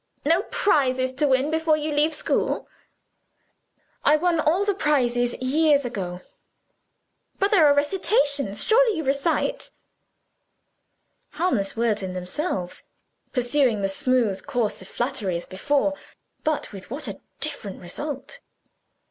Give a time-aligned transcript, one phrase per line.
[0.25, 2.67] No prizes to win before you leave school?"
[4.03, 6.21] "I won all the prizes years ago."
[7.37, 8.63] "But there are recitations.
[8.63, 9.69] Surely you recite?"
[11.33, 12.81] Harmless words in themselves,
[13.31, 15.93] pursuing the same smooth course of flattery as before
[16.43, 18.39] but with what a different result!